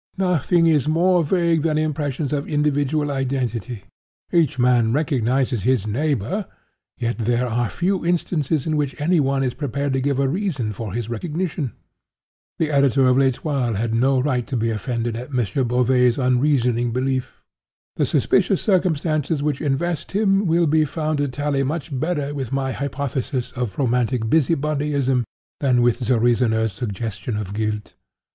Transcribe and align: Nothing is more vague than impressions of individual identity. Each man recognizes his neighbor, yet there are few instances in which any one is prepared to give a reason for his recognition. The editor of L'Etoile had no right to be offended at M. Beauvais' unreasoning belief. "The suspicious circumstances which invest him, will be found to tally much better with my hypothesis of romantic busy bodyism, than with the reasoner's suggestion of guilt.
Nothing 0.17 0.65
is 0.65 0.87
more 0.87 1.23
vague 1.23 1.61
than 1.61 1.77
impressions 1.77 2.33
of 2.33 2.47
individual 2.47 3.11
identity. 3.11 3.83
Each 4.33 4.57
man 4.57 4.93
recognizes 4.93 5.61
his 5.61 5.85
neighbor, 5.85 6.47
yet 6.97 7.19
there 7.19 7.45
are 7.47 7.69
few 7.69 8.03
instances 8.03 8.65
in 8.65 8.77
which 8.77 8.99
any 8.99 9.19
one 9.19 9.43
is 9.43 9.53
prepared 9.53 9.93
to 9.93 10.01
give 10.01 10.17
a 10.17 10.27
reason 10.27 10.71
for 10.71 10.93
his 10.93 11.07
recognition. 11.07 11.73
The 12.57 12.71
editor 12.71 13.05
of 13.07 13.15
L'Etoile 13.15 13.75
had 13.75 13.93
no 13.93 14.19
right 14.19 14.47
to 14.47 14.57
be 14.57 14.71
offended 14.71 15.15
at 15.15 15.29
M. 15.29 15.67
Beauvais' 15.67 16.15
unreasoning 16.17 16.91
belief. 16.91 17.43
"The 17.97 18.05
suspicious 18.07 18.59
circumstances 18.59 19.43
which 19.43 19.61
invest 19.61 20.13
him, 20.13 20.47
will 20.47 20.65
be 20.65 20.83
found 20.83 21.19
to 21.19 21.27
tally 21.27 21.61
much 21.61 21.91
better 21.99 22.33
with 22.33 22.51
my 22.51 22.71
hypothesis 22.71 23.51
of 23.51 23.77
romantic 23.77 24.27
busy 24.31 24.55
bodyism, 24.55 25.25
than 25.59 25.83
with 25.83 25.99
the 25.99 26.19
reasoner's 26.19 26.71
suggestion 26.73 27.37
of 27.37 27.53
guilt. 27.53 27.93